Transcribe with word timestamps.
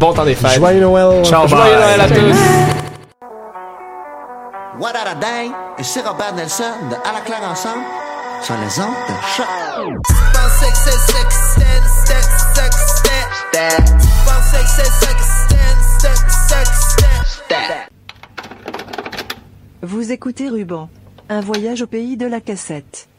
Bon 0.00 0.14
temps 0.14 0.24
des 0.24 0.34
fêtes. 0.34 0.52
Joyeux 0.52 0.80
Noël. 0.80 1.22
Ciao, 1.26 1.46
Joyeux 1.46 1.74
Noël 1.74 2.00
à 2.00 2.08
tous. 2.08 2.38
What 4.80 4.92
a 4.96 5.14
dang! 5.14 5.52
Ici 5.78 6.00
Robert 6.00 6.34
Nelson 6.34 6.64
de 6.88 6.94
À 7.06 7.12
la 7.12 7.20
claire 7.20 7.42
ensemble 7.46 7.84
sur 8.40 8.54
les 8.54 8.80
ondes 8.80 8.94
de 9.08 9.14
choc. 9.36 9.46
Vous 19.82 20.12
écoutez 20.12 20.48
Ruban. 20.48 20.88
Un 21.28 21.42
voyage 21.42 21.82
au 21.82 21.86
pays 21.86 22.16
de 22.16 22.24
la 22.24 22.40
cassette. 22.40 23.09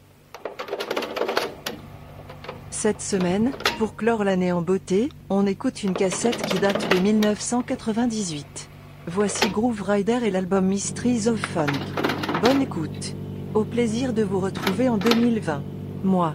Cette 2.82 3.00
semaine, 3.00 3.52
pour 3.78 3.94
clore 3.94 4.24
l'année 4.24 4.50
en 4.50 4.60
beauté, 4.60 5.08
on 5.30 5.46
écoute 5.46 5.84
une 5.84 5.94
cassette 5.94 6.42
qui 6.42 6.58
date 6.58 6.92
de 6.92 6.98
1998. 6.98 8.68
Voici 9.06 9.48
Groove 9.50 9.84
Rider 9.84 10.18
et 10.24 10.32
l'album 10.32 10.66
Mysteries 10.66 11.28
of 11.28 11.38
Funk. 11.38 11.70
Bonne 12.42 12.60
écoute. 12.60 13.14
Au 13.54 13.62
plaisir 13.62 14.12
de 14.12 14.24
vous 14.24 14.40
retrouver 14.40 14.88
en 14.88 14.98
2020. 14.98 15.62
Moi. 16.02 16.34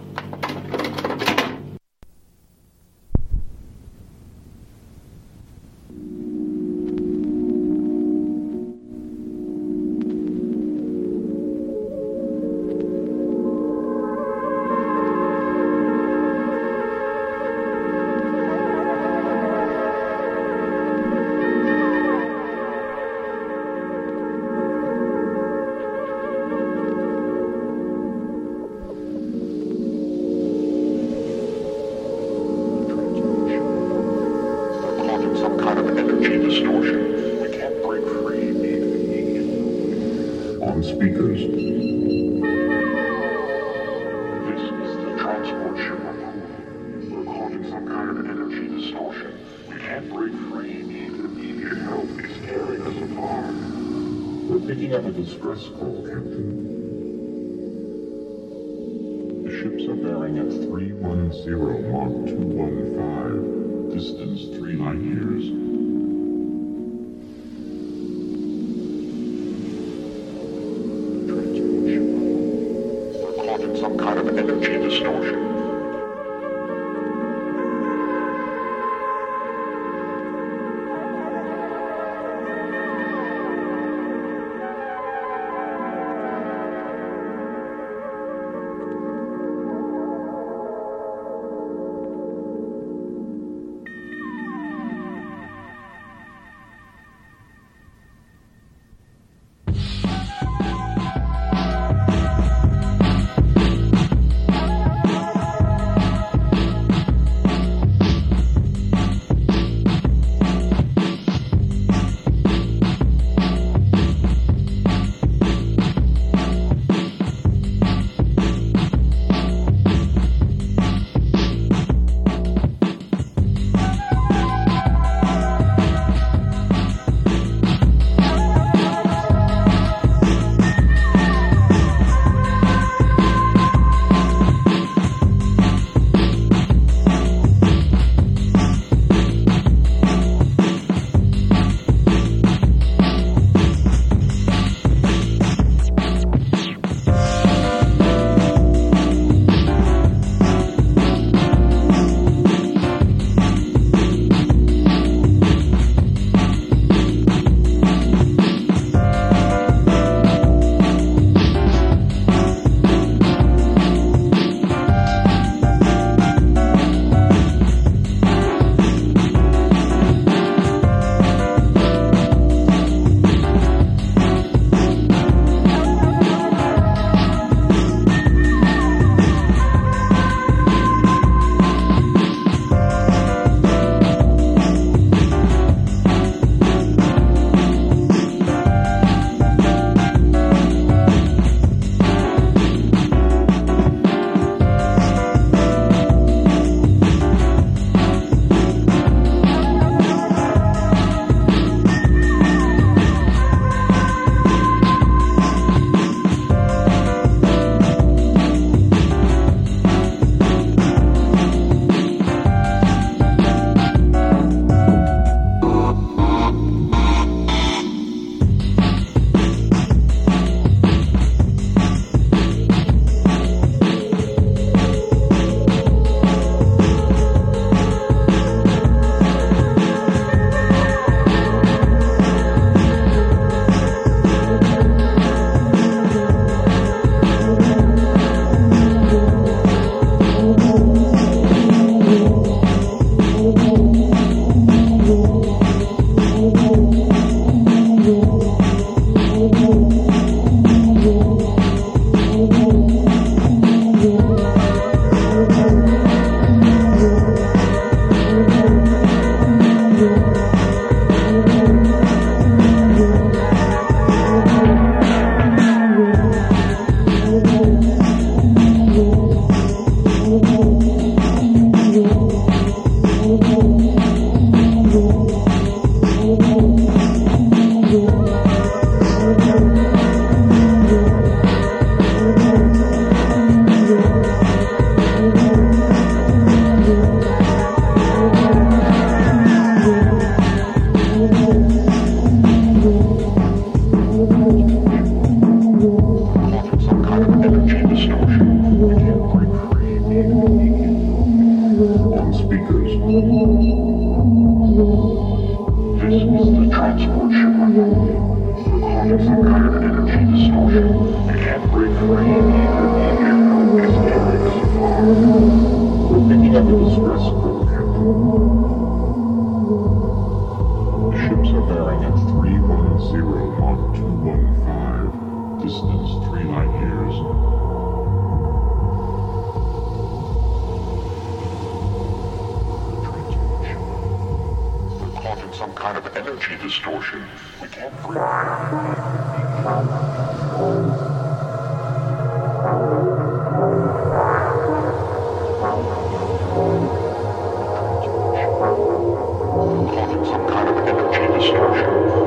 Christ. 351.40 352.17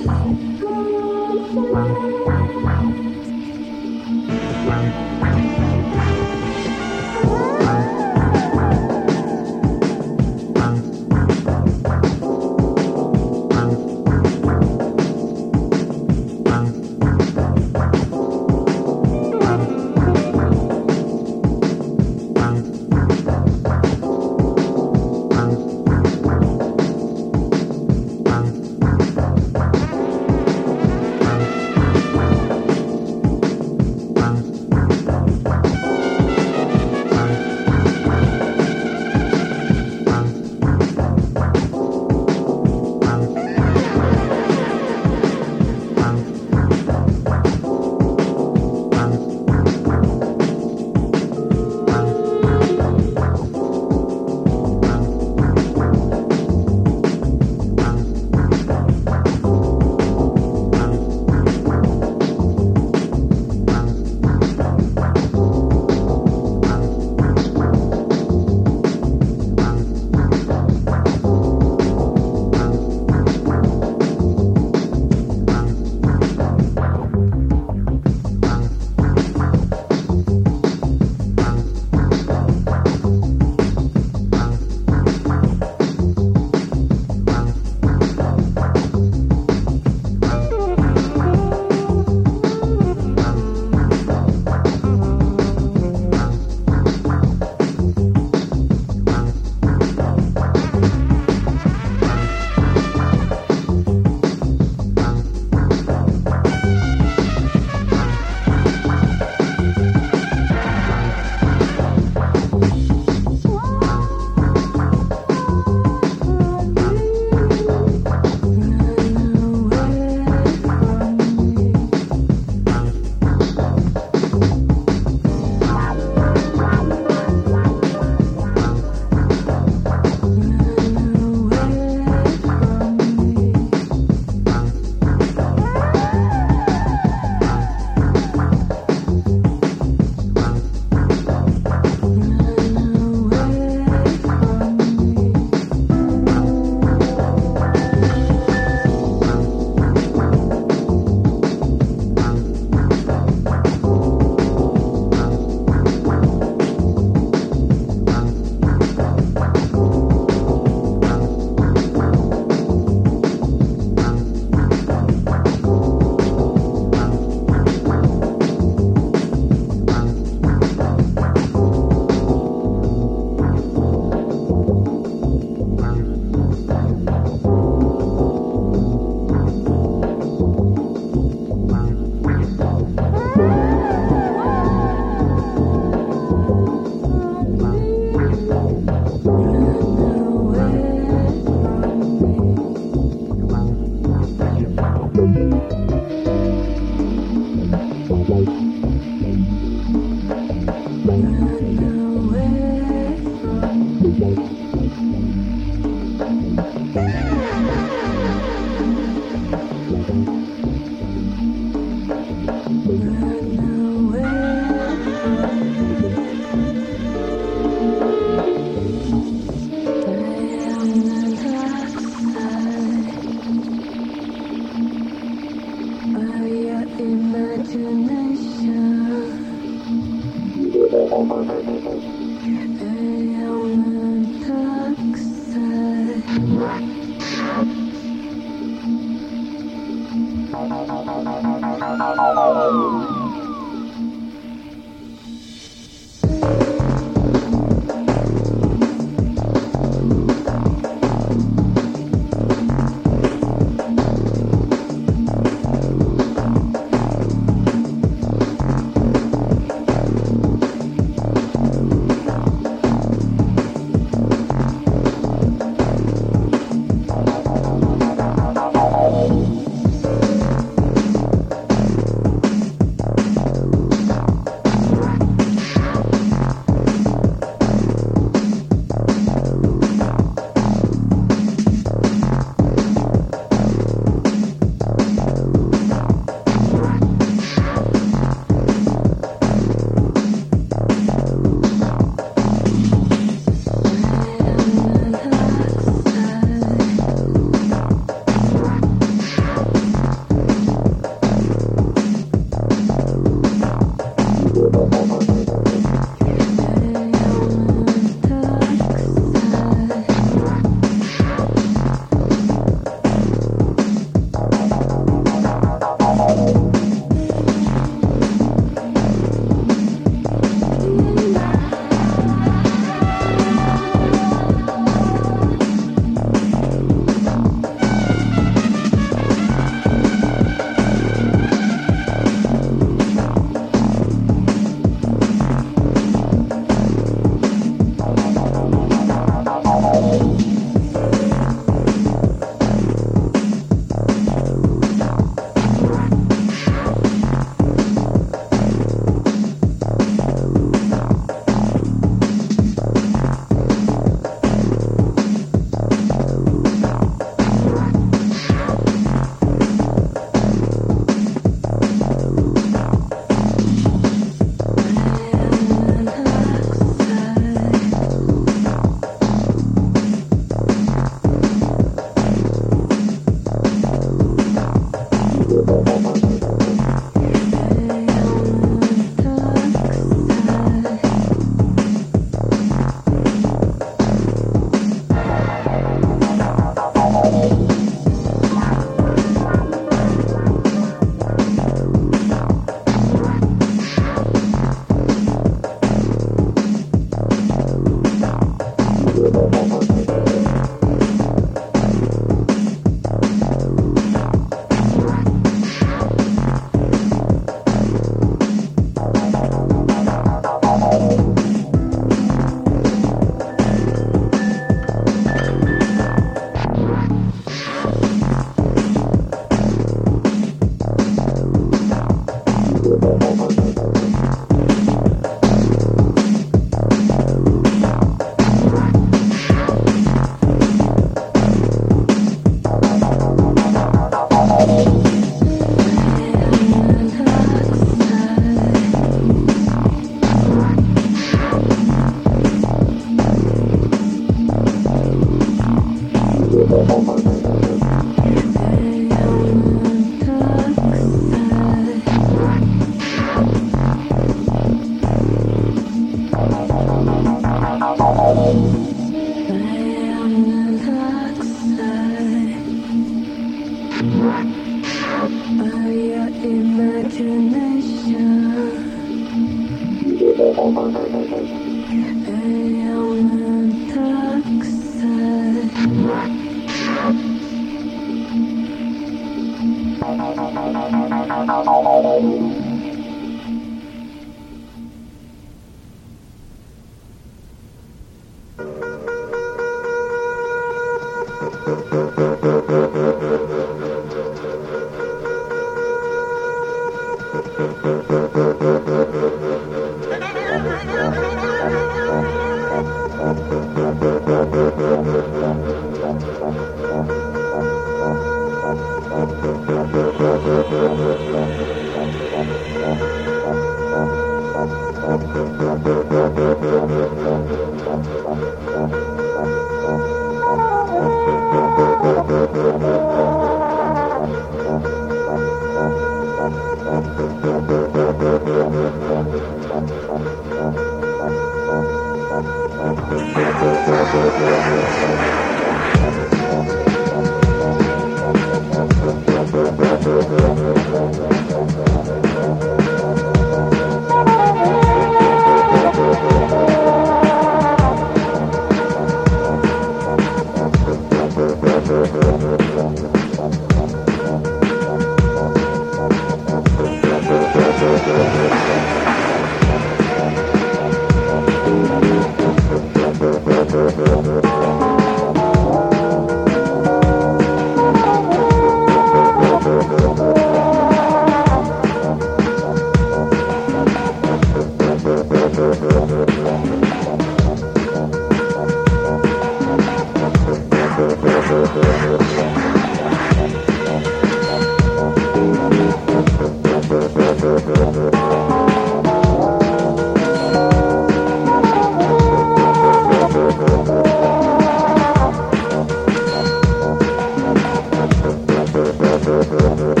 Thank 599.51 599.79
you. 599.79 600.00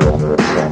Thank 0.00 0.20
you. 0.22 0.67